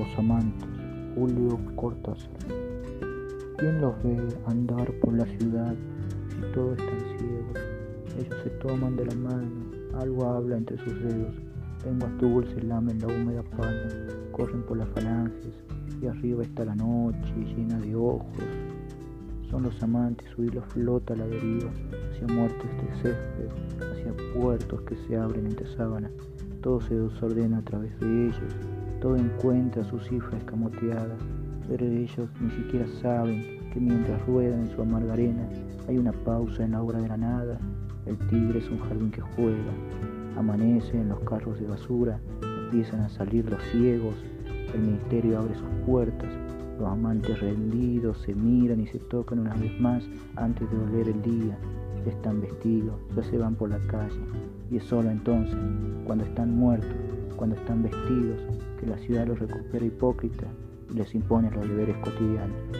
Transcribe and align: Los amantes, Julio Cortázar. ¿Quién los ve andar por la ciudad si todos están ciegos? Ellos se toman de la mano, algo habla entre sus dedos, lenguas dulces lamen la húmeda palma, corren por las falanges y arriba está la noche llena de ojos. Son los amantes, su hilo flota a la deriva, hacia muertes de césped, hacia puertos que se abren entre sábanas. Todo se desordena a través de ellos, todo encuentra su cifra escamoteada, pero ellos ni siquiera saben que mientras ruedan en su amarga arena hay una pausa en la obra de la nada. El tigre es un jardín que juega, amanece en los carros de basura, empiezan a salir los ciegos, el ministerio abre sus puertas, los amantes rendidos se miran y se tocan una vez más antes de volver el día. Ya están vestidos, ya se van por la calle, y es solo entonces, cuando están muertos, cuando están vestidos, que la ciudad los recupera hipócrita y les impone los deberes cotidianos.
Los 0.00 0.18
amantes, 0.18 0.66
Julio 1.14 1.58
Cortázar. 1.76 2.30
¿Quién 3.58 3.82
los 3.82 4.02
ve 4.02 4.16
andar 4.46 4.90
por 5.02 5.12
la 5.12 5.26
ciudad 5.26 5.74
si 6.30 6.40
todos 6.54 6.78
están 6.78 7.00
ciegos? 7.18 7.58
Ellos 8.18 8.36
se 8.42 8.48
toman 8.66 8.96
de 8.96 9.04
la 9.04 9.14
mano, 9.16 9.50
algo 10.00 10.24
habla 10.24 10.56
entre 10.56 10.78
sus 10.78 10.98
dedos, 11.02 11.34
lenguas 11.84 12.18
dulces 12.18 12.64
lamen 12.64 12.98
la 12.98 13.08
húmeda 13.08 13.42
palma, 13.42 13.90
corren 14.32 14.62
por 14.62 14.78
las 14.78 14.88
falanges 14.88 15.52
y 16.00 16.06
arriba 16.06 16.44
está 16.44 16.64
la 16.64 16.76
noche 16.76 17.34
llena 17.54 17.78
de 17.78 17.94
ojos. 17.94 18.42
Son 19.50 19.64
los 19.64 19.82
amantes, 19.82 20.26
su 20.34 20.44
hilo 20.44 20.62
flota 20.62 21.12
a 21.12 21.18
la 21.18 21.26
deriva, 21.26 21.70
hacia 22.10 22.34
muertes 22.34 22.70
de 22.70 23.02
césped, 23.02 23.50
hacia 23.92 24.14
puertos 24.32 24.80
que 24.80 24.96
se 24.96 25.18
abren 25.18 25.44
entre 25.44 25.66
sábanas. 25.76 26.12
Todo 26.62 26.80
se 26.80 26.94
desordena 26.94 27.58
a 27.58 27.62
través 27.62 28.00
de 28.00 28.28
ellos, 28.28 28.54
todo 29.00 29.16
encuentra 29.16 29.82
su 29.84 29.98
cifra 29.98 30.36
escamoteada, 30.36 31.16
pero 31.68 31.86
ellos 31.86 32.28
ni 32.40 32.50
siquiera 32.50 32.86
saben 33.00 33.60
que 33.72 33.80
mientras 33.80 34.24
ruedan 34.26 34.60
en 34.60 34.70
su 34.70 34.82
amarga 34.82 35.14
arena 35.14 35.48
hay 35.88 35.96
una 35.98 36.12
pausa 36.12 36.64
en 36.64 36.72
la 36.72 36.82
obra 36.82 37.00
de 37.00 37.08
la 37.08 37.16
nada. 37.16 37.58
El 38.06 38.18
tigre 38.28 38.58
es 38.58 38.68
un 38.68 38.78
jardín 38.80 39.10
que 39.10 39.20
juega, 39.20 39.72
amanece 40.36 41.00
en 41.00 41.08
los 41.08 41.20
carros 41.20 41.58
de 41.60 41.66
basura, 41.66 42.20
empiezan 42.64 43.00
a 43.00 43.08
salir 43.08 43.50
los 43.50 43.62
ciegos, 43.72 44.14
el 44.74 44.80
ministerio 44.80 45.38
abre 45.38 45.54
sus 45.54 45.68
puertas, 45.86 46.30
los 46.78 46.88
amantes 46.88 47.40
rendidos 47.40 48.18
se 48.18 48.34
miran 48.34 48.80
y 48.80 48.86
se 48.86 48.98
tocan 48.98 49.40
una 49.40 49.54
vez 49.54 49.78
más 49.80 50.04
antes 50.36 50.70
de 50.70 50.76
volver 50.76 51.08
el 51.08 51.22
día. 51.22 51.58
Ya 52.04 52.12
están 52.12 52.40
vestidos, 52.40 52.94
ya 53.14 53.22
se 53.22 53.36
van 53.36 53.54
por 53.54 53.68
la 53.68 53.78
calle, 53.88 54.18
y 54.70 54.78
es 54.78 54.84
solo 54.84 55.10
entonces, 55.10 55.58
cuando 56.06 56.24
están 56.24 56.56
muertos, 56.56 56.96
cuando 57.40 57.56
están 57.56 57.82
vestidos, 57.82 58.38
que 58.78 58.86
la 58.86 58.98
ciudad 58.98 59.26
los 59.26 59.38
recupera 59.38 59.82
hipócrita 59.82 60.46
y 60.90 60.92
les 60.92 61.14
impone 61.14 61.50
los 61.50 61.66
deberes 61.66 61.96
cotidianos. 62.04 62.76